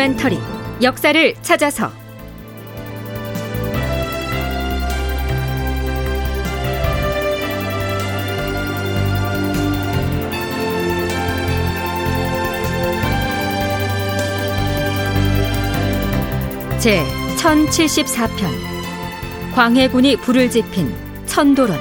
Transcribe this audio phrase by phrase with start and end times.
[0.00, 0.38] 다큐멘터리
[0.82, 1.92] 역사를 찾아서.
[16.78, 17.04] 제
[17.36, 18.28] 1074편
[19.54, 20.94] 광해군이 불을 지핀
[21.26, 21.76] 천도론.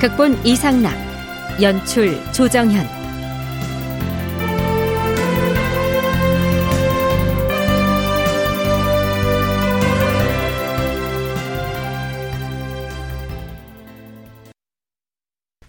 [0.00, 0.94] 극본 이상락
[1.60, 3.03] 연출 조정현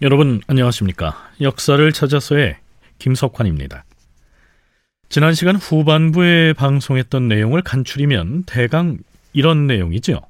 [0.02, 2.56] 여러분 안녕하십니까 역사를 찾아서의
[2.98, 3.84] 김석환입니다
[5.08, 8.98] 지난 시간 후반부에 방송했던 내용을 간추리면 대강
[9.32, 10.20] 이런 내용이죠.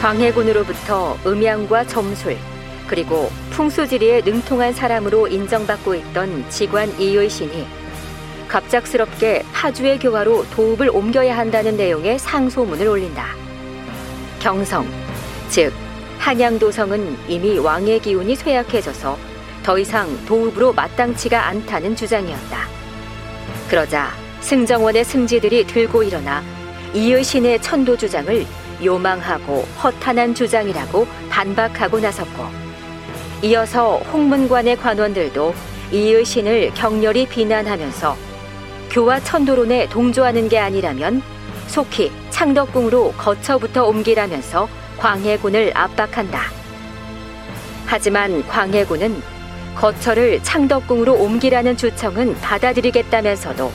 [0.00, 2.36] 광해군으로부터 음양과 점술
[2.86, 7.66] 그리고 풍수지리에 능통한 사람으로 인정받고 있던 직관 이의신이
[8.46, 13.26] 갑작스럽게 파주의 교화로 도읍을 옮겨야 한다는 내용의 상소문을 올린다.
[14.40, 14.86] 경성,
[15.50, 15.72] 즉
[16.18, 19.18] 한양도성은 이미 왕의 기운이 쇠약해져서
[19.64, 22.68] 더 이상 도읍으로 마땅치가 않다는 주장이었다.
[23.68, 26.42] 그러자 승정원의 승지들이 들고 일어나
[26.94, 28.46] 이의 신의 천도 주장을
[28.82, 32.44] 요망하고 허탄한 주장이라고 반박하고 나섰고
[33.42, 35.54] 이어서 홍문관의 관원들도
[35.90, 38.16] 이의 신을 격렬히 비난하면서
[38.90, 41.22] 교와 천도론에 동조하는 게 아니라면
[41.66, 46.42] 속히 창덕궁으로 거처부터 옮기라면서 광해군을 압박한다.
[47.86, 49.22] 하지만 광해군은
[49.74, 53.72] 거처를 창덕궁으로 옮기라는 주청은 받아들이겠다면서도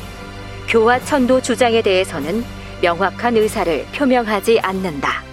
[0.67, 2.45] 교화 천도 주장에 대해서는
[2.82, 5.23] 명확한 의사를 표명하지 않는다.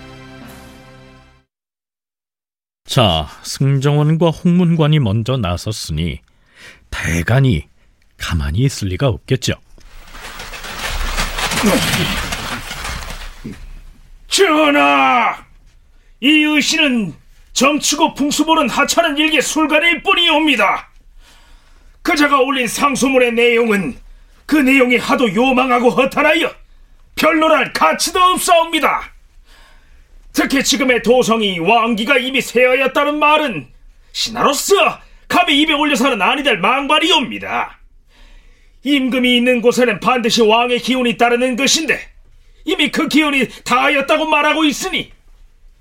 [2.86, 6.20] 자, 승정원과 홍문관이 먼저 나섰으니
[6.90, 7.68] 대간이
[8.16, 9.54] 가만히 있을 리가 없겠죠.
[14.28, 15.51] 전하!
[16.22, 17.14] 이 의신은
[17.52, 20.88] 점치고 풍수 보는 하찮은 일개 술가일 뿐이옵니다.
[22.02, 23.96] 그자가 올린 상소문의 내용은
[24.46, 26.54] 그 내용이 하도 요망하고 허탄하여
[27.16, 29.12] 별로랄 가치도 없사옵니다.
[30.32, 33.68] 특히 지금의 도성이 왕기가 이미 세하였다는 말은
[34.12, 37.80] 신하로서 감히 입에 올려서는 아니 될 망발이옵니다.
[38.84, 42.00] 임금이 있는 곳에는 반드시 왕의 기운이 따르는 것인데
[42.64, 45.10] 이미 그 기운이 다하였다고 말하고 있으니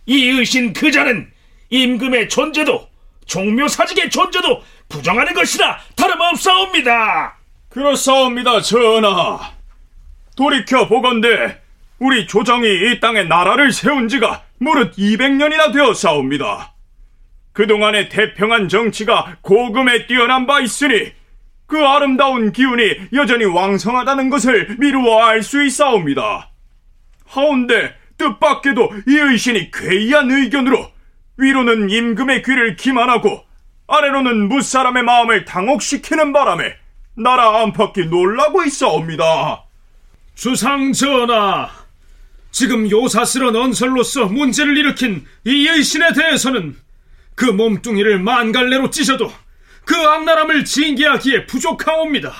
[0.05, 1.31] 이 의신 그자는
[1.69, 2.89] 임금의 존재도
[3.25, 7.37] 종묘사직의 존재도 부정하는 것이라 다름없사옵니다.
[7.69, 9.39] 그렇사옵니다, 전하.
[10.35, 11.61] 돌이켜 보건대
[11.99, 16.73] 우리 조정이 이 땅에 나라를 세운 지가 무릇 200년이나 되었사옵니다.
[17.53, 21.13] 그동안의 태평한 정치가 고금에 뛰어난 바 있으니
[21.67, 26.49] 그 아름다운 기운이 여전히 왕성하다는 것을 미루어 알 수 있사옵니다.
[27.27, 30.91] 하운데 뜻밖에도 이 의신이 괴이한 의견으로
[31.37, 33.43] 위로는 임금의 귀를 기만하고
[33.87, 36.75] 아래로는 무사람의 마음을 당혹시키는 바람에
[37.15, 39.63] 나라 안팎이 놀라고 있어옵니다.
[40.35, 41.69] 주상 전하,
[42.51, 46.77] 지금 요사스런 언설로서 문제를 일으킨 이 여신에 대해서는
[47.35, 49.31] 그 몸뚱이를 만갈래로 찢어도
[49.83, 52.31] 그 악랄함을 징계하기에 부족하옵니다.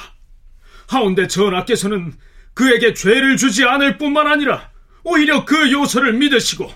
[0.88, 2.14] 하운데 전하께서는
[2.54, 4.71] 그에게 죄를 주지 않을 뿐만 아니라
[5.04, 6.74] 오히려 그 요소를 믿으시고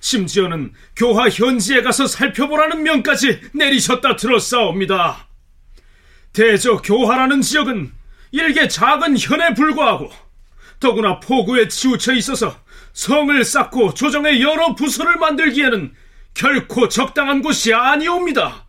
[0.00, 5.28] 심지어는 교화 현지에 가서 살펴보라는 명까지 내리셨다 들었사옵니다.
[6.32, 7.92] 대저 교화라는 지역은
[8.32, 10.10] 일개 작은 현에 불과하고
[10.80, 12.58] 더구나 포구에 치우쳐 있어서
[12.92, 15.94] 성을 쌓고 조정의 여러 부서를 만들기에는
[16.34, 18.66] 결코 적당한 곳이 아니옵니다.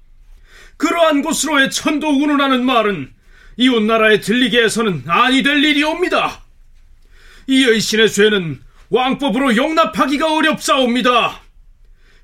[0.77, 3.11] 그러한 곳으로의 천도 운운하는 말은
[3.57, 6.43] 이웃나라에 들리게 해서는 아니 될 일이옵니다.
[7.47, 11.41] 이 의신의 죄는 왕법으로 용납하기가 어렵사옵니다.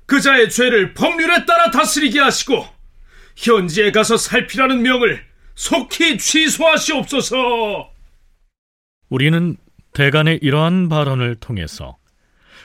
[0.06, 2.66] 그자의 죄를 법률에 따라 다스리게 하시고
[3.36, 5.24] 현지에 가서 살피라는 명을
[5.54, 7.90] 속히 취소하시옵소서.
[9.08, 9.56] 우리는
[9.92, 11.96] 대간의 이러한 발언을 통해서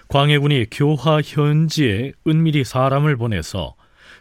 [0.07, 3.75] 광해군이 교화 현지에 은밀히 사람을 보내서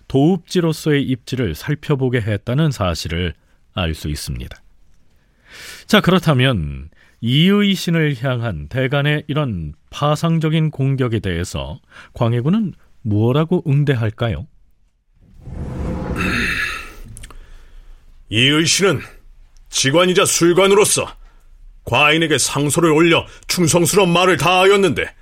[0.09, 3.35] 도읍지로서의 입지를 살펴보게 했다는 사실을
[3.75, 4.57] 알 수 있습니다.
[5.87, 6.91] 자, 그렇다면
[7.27, 11.81] 이의 신을 향한 대간의 이런 파상적인 공격에 대해서
[12.13, 14.47] 광해군은 무엇라고 응대할까요?
[18.29, 19.01] 이의 신은
[19.71, 21.13] 직관이자 술관으로서
[21.83, 25.13] 과인에게 상소를 올려 충성스러운 말을 다하였는데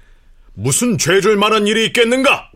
[0.53, 2.51] 무슨 죄줄 만한 일이 있겠는가?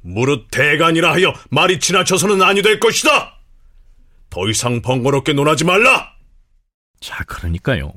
[0.00, 3.38] 무릇 대간이라 하여 말이 지나쳐서는 아니 될 것이다.
[4.28, 6.12] 더 이상 번거롭게 논하지 말라!
[6.98, 7.92] 자, 그러니까요.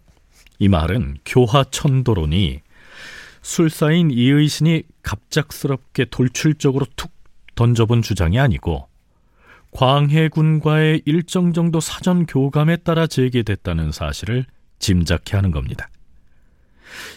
[0.60, 2.62] 이 말은 교화 천도론이
[3.42, 7.12] 술사인 이의신이 갑작스럽게 돌출적으로 툭
[7.56, 8.88] 던져본 주장이 아니고
[9.72, 14.46] 광해군과의 일정 정도 사전 교감에 따라 제기됐다는 사실을
[14.80, 15.90] 짐작케 하는 겁니다.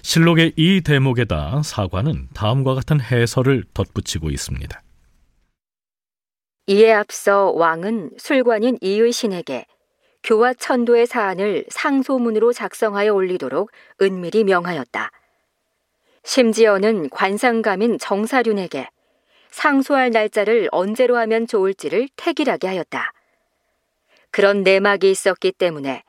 [0.02, 4.82] 실록의 이 대목에다 사관은 다음과 같은 해설을 덧붙이고 있습니다.
[6.66, 9.64] 이에 앞서 왕은 술관인 이의신에게
[10.22, 13.70] 교화 천도의 사안을 상소문으로 작성하여 올리도록
[14.00, 15.10] 은밀히 명하였다.
[16.24, 18.88] 심지어는 관상감인 정사륜에게
[19.50, 23.12] 상소할 날짜를 언제로 하면 좋을지를 택일하게 하였다.
[24.30, 26.02] 그런 내막이 있었기 때문에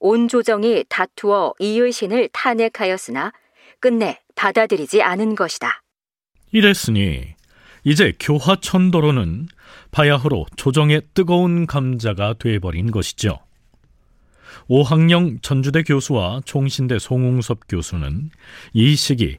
[0.00, 3.32] 온 조정이 다투어 이의신을 탄핵하였으나
[3.80, 5.82] 끝내 받아들이지 않은 것이다.
[6.52, 7.34] 이랬으니
[7.84, 9.48] 이제 교화천도로는
[9.90, 13.45] 바야흐로 조정의 뜨거운 감자가 돼버린 것이죠.
[14.68, 18.30] 오학령 전주대 교수와 총신대 송웅섭 교수는
[18.72, 19.38] 이 시기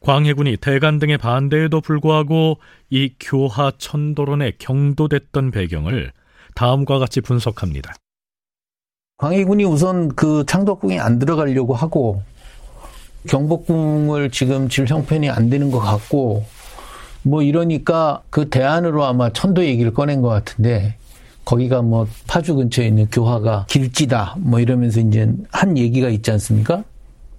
[0.00, 2.58] 광해군이 대간 등의 반대에도 불구하고
[2.90, 6.12] 이 교하 천도론에 경도됐던 배경을
[6.54, 7.94] 다음과 같이 분석합니다.
[9.18, 12.22] 광해군이 우선 그 창덕궁에 안 들어가려고 하고
[13.28, 16.44] 경복궁을 지금 질 형편이 안 되는 것 같고
[17.22, 20.96] 뭐 이러니까 그 대안으로 아마 천도 얘기를 꺼낸 것 같은데
[21.44, 26.84] 거기가 뭐 파주 근처에 있는 교화가 길지다 뭐 이러면서 이제 한 얘기가 있지 않습니까?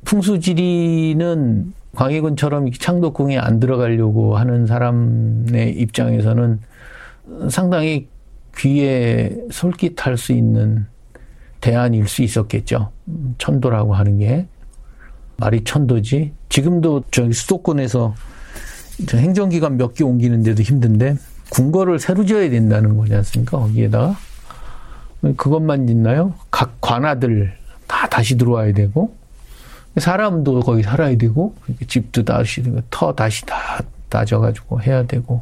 [0.05, 6.59] 풍수지리는 광해군처럼 창덕궁에 안 들어가려고 하는 사람의 입장에서는
[7.49, 8.07] 상당히
[8.57, 10.85] 귀에 솔깃할 수 있는
[11.61, 12.91] 대안일 수 있었겠죠.
[13.37, 14.47] 천도라고 하는 게
[15.37, 16.33] 말이 천도지.
[16.49, 18.13] 지금도 저기 수도권에서
[19.11, 21.15] 행정기관 몇 개 옮기는데도 힘든데
[21.53, 23.59] 궁궐을 새로 지어야 된다는 거지 않습니까?
[23.59, 24.15] 거기에다가
[25.37, 26.33] 그것만 있나요?
[26.49, 27.53] 각 관아들
[27.87, 29.15] 다 다시 들어와야 되고
[29.97, 31.53] 사람도 거기 살아야 되고
[31.87, 33.55] 집도 다시 터 다시 다
[34.09, 35.41] 다져가지고 해야 되고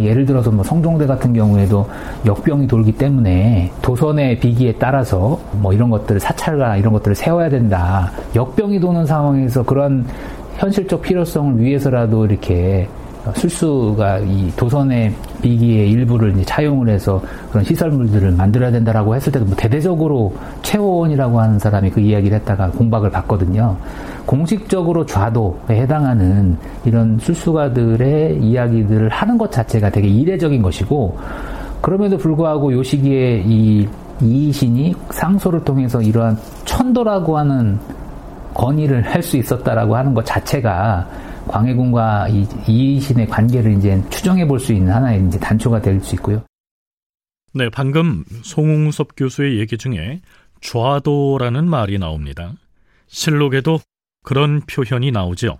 [0.00, 1.88] 예를 들어서 뭐 성종대 같은 경우에도
[2.26, 8.12] 역병이 돌기 때문에 도선의 비기에 따라서 뭐 이런 것들을 사찰과 이런 것들을 세워야 된다.
[8.34, 10.04] 역병이 도는 상황에서 그런
[10.56, 12.88] 현실적 필요성을 위해서라도 이렇게
[13.34, 17.20] 술수가 이 도선의 비기의 일부를 차용을 해서
[17.50, 23.10] 그런 시설물들을 만들어야 된다라고 했을 때도 뭐 대대적으로 최원이라고 하는 사람이 그 이야기를 했다가 공박을
[23.10, 23.76] 받거든요.
[24.26, 31.18] 공식적으로 좌도에 해당하는 이런 술수가들의 이야기들을 하는 것 자체가 되게 이례적인 것이고
[31.80, 33.86] 그럼에도 불구하고 요 시기에 이
[34.20, 37.78] 이신이 상소를 통해서 이러한 천도라고 하는
[38.54, 41.06] 건의를 할 수 있었다라고 하는 것 자체가
[41.48, 46.44] 광해군과 이, 이신의 관계를 이제 추정해 볼 수 있는 하나의 이제 단초가 될 수 있고요.
[47.54, 50.20] 네, 방금 송웅섭 교수의 얘기 중에
[50.60, 52.52] 좌도라는 말이 나옵니다.
[53.06, 53.78] 실록에도
[54.22, 55.58] 그런 표현이 나오죠.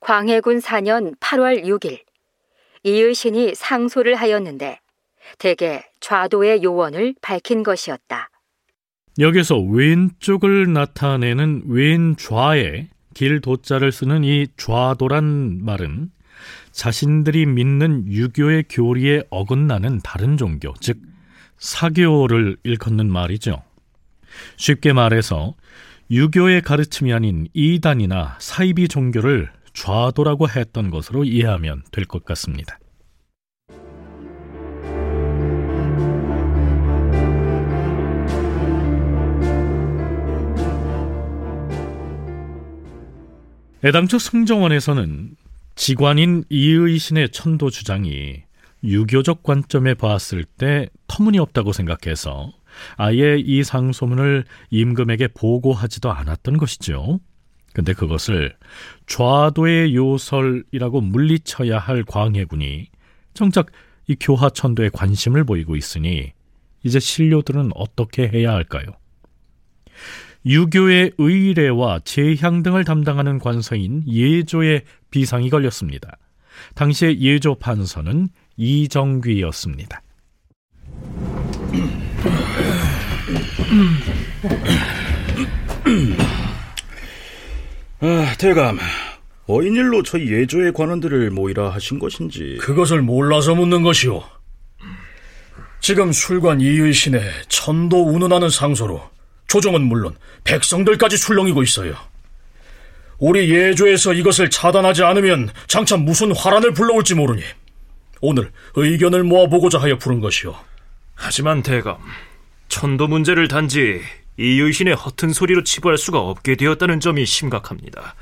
[0.00, 2.00] 광해군 4년 8월 6일
[2.82, 4.80] 이의신이 상소를 하였는데
[5.38, 8.28] 대개 좌도의 요원을 밝힌 것이었다.
[9.18, 16.10] 여기서 왼쪽을 나타내는 왼좌에 길 도자를 쓰는 이 좌도란 말은
[16.70, 20.98] 자신들이 믿는 유교의 교리에 어긋나는 다른 종교, 즉
[21.56, 23.62] 사교를 일컫는 말이죠.
[24.58, 25.54] 쉽게 말해서
[26.10, 32.78] 유교의 가르침이 아닌 이단이나 사이비 종교를 좌도라고 했던 것으로 이해하면 될 것 같습니다.
[43.84, 45.36] 애당초 승정원에서는
[45.74, 48.42] 직관인 이의신의 천도 주장이
[48.82, 52.52] 유교적 관점에 봤을 때 터무니없다고 생각해서
[52.96, 57.20] 아예 이 상소문을 임금에게 보고하지도 않았던 것이죠.
[57.74, 58.56] 근데 그것을
[59.06, 62.88] 좌도의 요설이라고 물리쳐야 할 광해군이
[63.34, 63.66] 정작
[64.08, 66.32] 이 교하천도에 관심을 보이고 있으니
[66.82, 68.86] 이제 신료들은 어떻게 해야 할까요?
[70.46, 76.16] 유교의 의례와 제향 등을 담당하는 관서인 예조의 비상이 걸렸습니다.
[76.76, 80.02] 당시의 예조 판서는 이정귀였습니다.
[88.00, 88.78] 아, 대감,
[89.48, 94.22] 어인일로 저희 예조의 관원들을 모이라 하신 것인지 그것을 몰라서 묻는 것이오.
[95.80, 99.15] 지금 술관 이의신의 천도 운운하는 상소로
[99.56, 101.96] 조정은 물론 백성들까지 술렁이고 있어요.
[103.18, 107.42] 우리 예조에서 이것을 차단하지 않으면 장차 무슨 화란을 불러올지 모르니
[108.20, 110.54] 오늘 의견을 모아보고자 하여 부른 것이오.
[111.14, 111.96] 하지만 대감,
[112.68, 114.02] 천도 문제를 단지
[114.36, 118.14] 이의신의 허튼 소리로 치부할 수가 없게 되었다는 점이 심각합니다.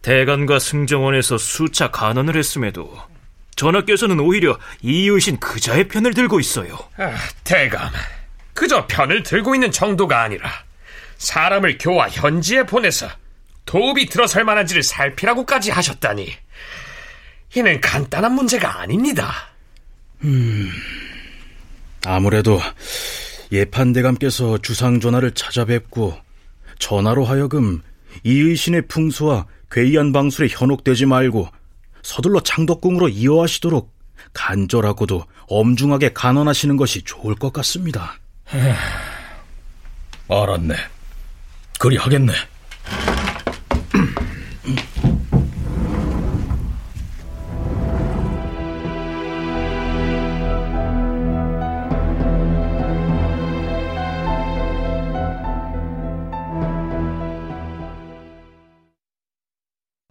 [0.00, 2.96] 대간과 승정원에서 수차 간언을 했음에도
[3.56, 6.78] 전하께서는 오히려 이의신 그자의 편을 들고 있어요.
[6.96, 7.12] 아,
[7.44, 7.90] 대감,
[8.58, 10.50] 그저 편을 들고 있는 정도가 아니라
[11.18, 13.08] 사람을 교화 현지에 보내서
[13.66, 16.28] 도읍이 들어설 만한지를 살피라고까지 하셨다니
[17.54, 19.32] 이는 간단한 문제가 아닙니다.
[20.24, 20.72] 음,
[22.04, 22.60] 아무래도
[23.52, 26.18] 예판대감께서 주상 전하를 찾아뵙고
[26.80, 27.80] 전하로 하여금
[28.24, 31.48] 이의신의 풍수와 괴이한 방술에 현혹되지 말고
[32.02, 33.94] 서둘러 창덕궁으로 이어하시도록
[34.32, 38.18] 간절하고도 엄중하게 간언하시는 것이 좋을 것 같습니다.
[40.28, 40.74] 알았네.
[41.78, 42.32] 그리 하겠네.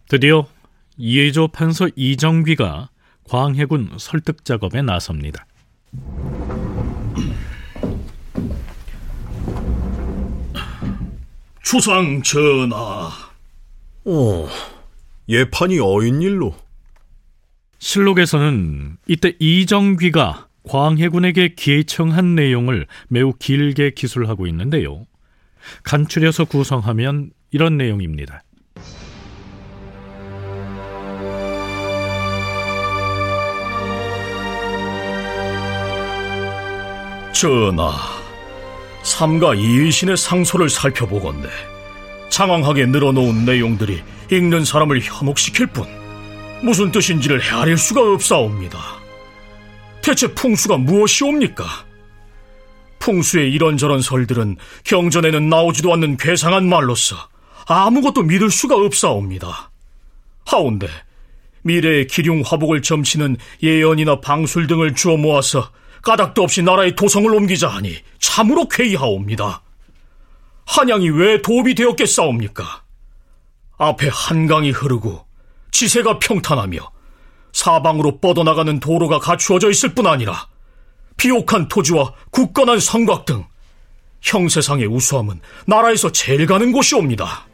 [0.10, 0.48] 드디어
[0.96, 2.90] 이해조 판서 이정귀가
[3.26, 5.46] 광해군 설득 작업에 나섭니다.
[11.70, 13.10] 주상 전하.
[14.06, 14.48] 어,
[15.28, 16.56] 예판이 어인일로.
[17.80, 25.06] 실록에서는 이때 이정귀가 광해군에게 기청한 내용을 매우 길게 기술하고 있는데요.
[25.84, 28.44] 간추려서 구성하면 이런 내용입니다.
[37.34, 38.17] 전하,
[39.18, 41.50] 삼가 이의신의 상소를 살펴보건대
[42.30, 45.88] 장황하게 늘어놓은 내용들이 읽는 사람을 현혹시킬 뿐
[46.62, 48.78] 무슨 뜻인지를 헤아릴 수가 없사옵니다.
[50.04, 51.66] 대체 풍수가 무엇이옵니까?
[53.00, 57.16] 풍수의 이런저런 설들은 경전에는 나오지도 않는 괴상한 말로서
[57.66, 59.72] 아무것도 믿을 수가 없사옵니다.
[60.46, 60.88] 하운데
[61.64, 65.72] 미래의 기륭 화복을 점치는 예언이나 방술 등을 주어 모아서
[66.08, 69.62] 까닭도 없이 나라의 도성을 옮기자 하니 참으로 괴이하옵니다.
[70.66, 72.84] 한양이 왜 도읍이 되었겠사옵니까?
[73.78, 75.26] 앞에 한강이 흐르고
[75.72, 76.80] 지세가 평탄하며
[77.52, 80.48] 사방으로 뻗어나가는 도로가 갖추어져 있을 뿐 아니라
[81.18, 83.46] 비옥한 토지와 굳건한 성곽 등
[84.22, 87.48] 형세상의 우수함은 나라에서 제일 가는 곳이옵니다.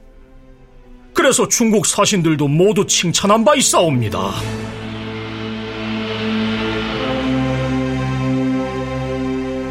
[1.16, 4.32] 그래서 중국 사신들도 모두 칭찬한 바 있사옵니다.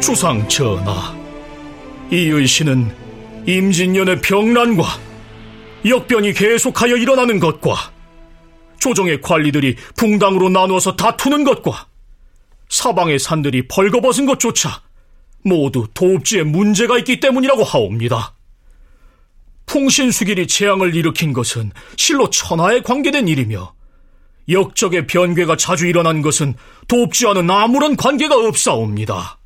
[0.05, 1.15] 주상 전하,
[2.11, 2.93] 이의신은
[3.47, 4.83] 임진년의 병난과
[5.85, 7.93] 역변이 계속하여 일어나는 것과
[8.81, 11.87] 조정의 관리들이 붕당으로 나누어서 다투는 것과
[12.67, 14.81] 사방의 산들이 벌거벗은 것조차
[15.41, 18.35] 모두 도읍지에 문제가 있기 때문이라고 하옵니다.
[19.67, 23.73] 풍신수길이 재앙을 일으킨 것은 실로 천하에 관계된 일이며
[24.49, 26.55] 역적의 변괴가 자주 일어난 것은
[26.89, 29.39] 도읍지와는 아무런 관계가 없사옵니다.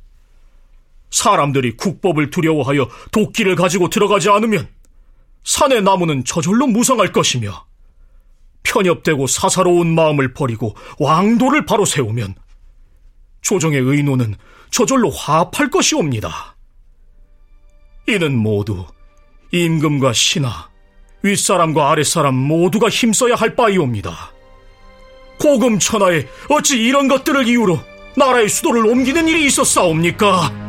[1.10, 4.68] 사람들이 국법을 두려워하여 도끼를 가지고 들어가지 않으면
[5.44, 7.66] 산의 나무는 저절로 무성할 것이며
[8.62, 12.34] 편협되고 사사로운 마음을 버리고 왕도를 바로 세우면
[13.40, 14.34] 조정의 의노는
[14.70, 16.56] 저절로 화합할 것이옵니다.
[18.08, 18.84] 이는 모두
[19.52, 20.68] 임금과 신하,
[21.22, 24.32] 윗사람과 아랫사람 모두가 힘써야 할 바이옵니다.
[25.40, 27.78] 고금 천하에 어찌 이런 것들을 이유로
[28.16, 30.67] 나라의 수도를 옮기는 일이 있었사옵니까?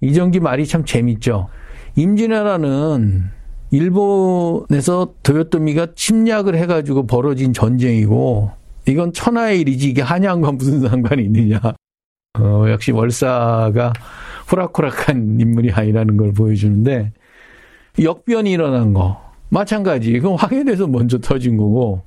[0.00, 1.48] 이정기 말이 참 재밌죠.
[1.96, 3.24] 임진왜란은
[3.70, 8.50] 일본에서 도요토미가 침략을 해가지고 벌어진 전쟁이고
[8.88, 11.60] 이건 천하의 일이지 이게 한양과 무슨 상관이 있느냐.
[12.38, 13.92] 어, 역시 월사가
[14.50, 17.12] 호락호락한 인물이 아니라는 걸 보여주는데
[18.02, 20.12] 역변이 일어난 거 마찬가지.
[20.12, 22.02] 그건 황해도에서 먼저 터진 거고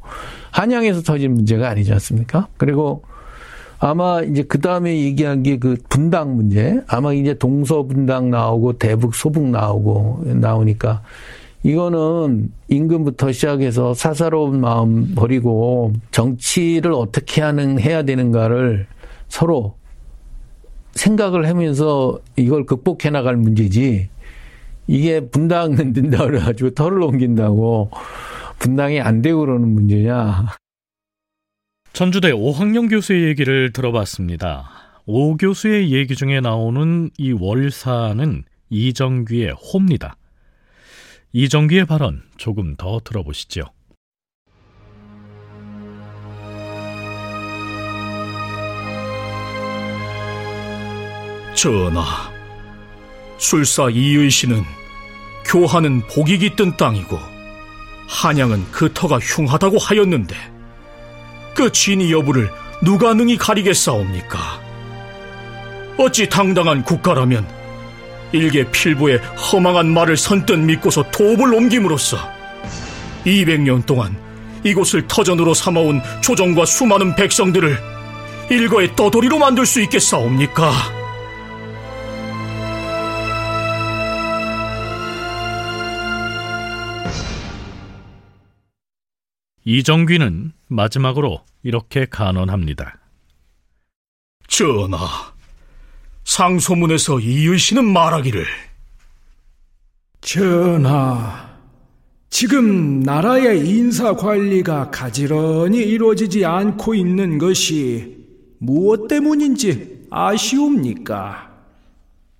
[0.52, 2.48] 한양에서 터진 문제가 아니지 않습니까?
[2.58, 3.04] 그리고
[3.84, 6.82] 아마 이제 그 다음에 얘기한 게 그 분당 문제.
[6.88, 11.02] 아마 이제 동서 분당 나오고 대북 소북 나오고 나오니까
[11.64, 18.88] 이거는 임금부터 시작해서 사사로운 마음 버리고 정치를 어떻게 하는 해야 되는가를
[19.28, 19.76] 서로
[20.94, 24.08] 생각을 하면서 이걸 극복해 나갈 문제지.
[24.88, 27.90] 이게 분당은 된다 그래가지고 털을 옮긴다고
[28.60, 30.63] 분당이 안 되고 그러는 문제냐.
[31.94, 34.68] 전주대 오학령 교수의 얘기를 들어봤습니다.
[35.06, 40.18] 오 교수의 얘기 중에 나오는 이 월사는 이정규의 호입니다.
[41.34, 43.66] 이정기의 발언 조금 더 들어보시죠.
[51.54, 52.32] 전하,
[53.38, 54.64] 술사 이의씨는
[55.46, 57.20] 교하는 복이 깃든 땅이고
[58.08, 60.53] 한양은 그 터가 흉하다고 하였는데
[61.54, 62.50] 그 진위 여부를
[62.82, 64.62] 누가 능히 가리겠사옵니까?
[65.98, 67.48] 어찌 당당한 국가라면
[68.32, 72.18] 일개 필부의 허망한 말을 선뜻 믿고서 도읍을 옮김으로써
[73.26, 74.18] 200년 동안
[74.64, 77.78] 이곳을 터전으로 삼아온 조정과 수많은 백성들을
[78.50, 80.72] 일거의 떠돌이로 만들 수 있겠사옵니까?
[89.66, 92.98] 이정귀는 마지막으로 이렇게 간언합니다.
[94.48, 95.08] 전하,
[96.26, 98.46] 상소문에서 이의씨는 말하기를
[100.22, 101.54] 전하,
[102.30, 108.18] 지금 나라의 인사 관리가 가지런히 이루어지지 않고 있는 것이
[108.58, 111.52] 무엇 때문인지 아시옵니까?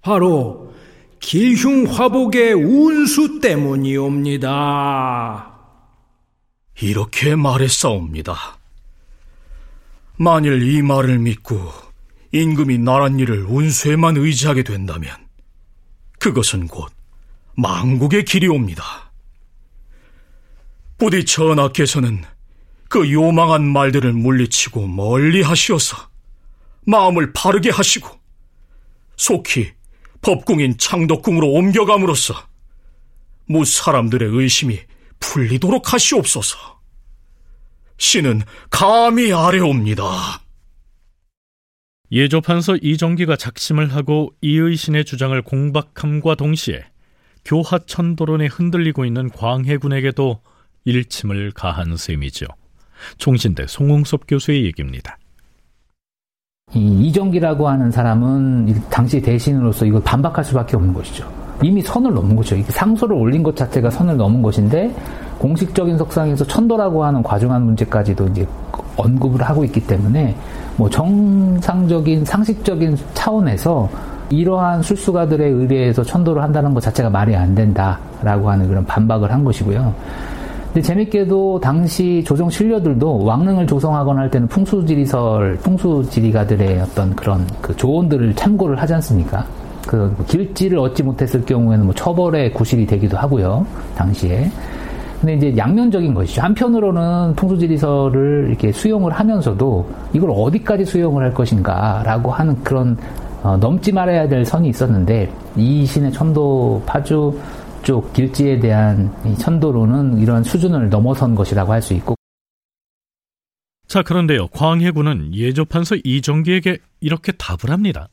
[0.02, 0.74] 바로
[1.20, 5.53] 길흉화복의 운수 때문이옵니다.
[6.82, 8.58] 이렇게 말했사옵니다.
[10.18, 11.72] 만일 이 말을 믿고
[12.32, 15.16] 임금이 나란 일을 운수에만 의지하게 된다면
[16.20, 16.92] 그것은 곧
[17.56, 19.12] 망국의 길이옵니다.
[20.98, 22.24] 부디 전하께서는
[22.90, 25.98] 그 요망한 말들을 물리치고 멀리 하시어서
[26.86, 28.10] 마음을 바르게 하시고
[29.18, 29.72] 속히
[30.22, 32.36] 법궁인 창덕궁으로 옮겨감으로써
[33.46, 34.80] 무 사람들의 의심이
[35.24, 36.58] 풀리도록 하시옵소서.
[37.98, 40.42] 신은 감히 아뢰옵니다.
[42.12, 46.84] 예조판서 이정기가 작심을 하고 이의신의 주장을 공박함과 동시에
[47.46, 50.42] 교하 천도론에 흔들리고 있는 광해군에게도
[50.86, 52.46] 일침을 가한 셈이죠.
[53.18, 55.18] 총신대 송웅섭 교수의 얘기입니다.
[56.74, 61.43] 이 이정기라고 하는 사람은 당시 대신으로서 이걸 반박할 수밖에 없는 것이죠.
[61.64, 62.56] 이미 선을 넘은 거죠.
[62.64, 64.94] 상소를 올린 것 자체가 선을 넘은 것인데
[65.40, 68.48] 공식적인 석상에서 천도라고 하는 과중한 문제까지도 이제
[68.98, 70.36] 언급을 하고 있기 때문에
[70.78, 73.90] 뭐 정상적인 상식적인 차원에서
[74.30, 79.94] 이러한 술수가들의 의뢰에서 천도를 한다는 것 자체가 말이 안 된다라고 하는 그런 반박을 한 것이고요.
[80.68, 88.34] 근데 재밌게도 당시 조정 신료들도 왕릉을 조성하거나 할 때는 풍수지리설, 풍수지리가들의 어떤 그런 그 조언들을
[88.36, 89.46] 참고를 하지 않습니까?
[89.88, 93.66] 그 길지를 얻지 못했을 경우에는 뭐 처벌의 구실이 되기도 하고요.
[93.96, 94.50] 당시에.
[95.20, 96.42] 근데 이제 양면적인 것이죠.
[96.42, 102.98] 한편으로는 풍수지리설을 이렇게 수용을 하면서도 이걸 어디까지 수용을 할 것인가라고 하는 그런
[103.42, 107.40] 어, 넘지 말아야 될 선이 있었는데 이 신의 천도 파주
[107.84, 112.16] 쪽 길지에 대한 천도로는 이런 수준을 넘어선 것이라고 할 수 있고.
[113.88, 118.08] 자 그런데요 광해군은 예조판서 이정기에게 이렇게 답을 합니다.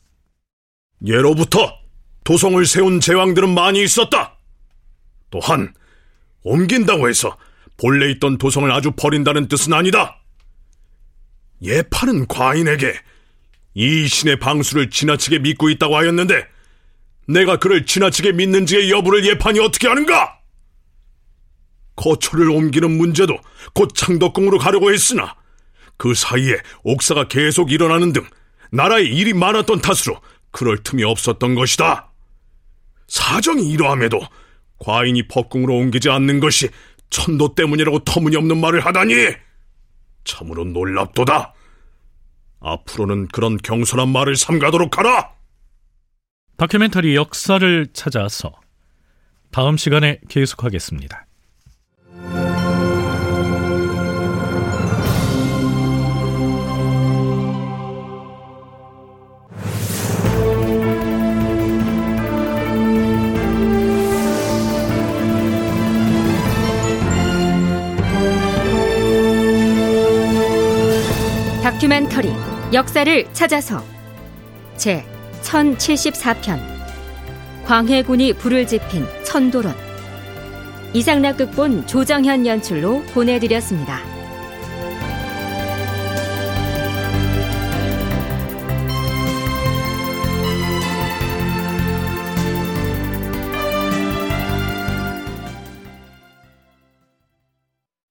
[1.06, 1.78] 예로부터
[2.24, 4.36] 도성을 세운 제왕들은 많이 있었다.
[5.30, 5.74] 또한
[6.42, 7.36] 옮긴다고 해서
[7.76, 10.20] 본래 있던 도성을 아주 버린다는 뜻은 아니다.
[11.62, 12.94] 예판은 과인에게
[13.74, 16.46] 이 신의 방수를 지나치게 믿고 있다고 하였는데
[17.28, 20.40] 내가 그를 지나치게 믿는지의 여부를 예판이 어떻게 하는가?
[21.96, 23.36] 거처를 옮기는 문제도
[23.74, 25.36] 곧 창덕궁으로 가려고 했으나
[25.96, 28.26] 그 사이에 옥사가 계속 일어나는 등
[28.72, 32.10] 나라에 일이 많았던 탓으로 그럴 틈이 없었던 것이다.
[33.06, 34.20] 사정이 이러함에도
[34.78, 36.68] 과인이 법궁으로 옮기지 않는 것이
[37.10, 39.14] 천도 때문이라고 터무니없는 말을 하다니
[40.24, 41.54] 참으로 놀랍도다.
[42.60, 45.34] 앞으로는 그런 경솔한 말을 삼가도록 하라.
[46.56, 48.52] 다큐멘터리 역사를 찾아서
[49.50, 51.26] 다음 시간에 계속하겠습니다.
[71.80, 72.30] 다큐멘터리
[72.74, 73.82] 역사를 찾아서.
[74.76, 75.02] 제
[75.40, 76.60] 1074편.
[77.64, 79.74] 광해군이 불을 지핀 천도론.
[80.92, 84.09] 이상락 극본 조정현 연출로 보내드렸습니다.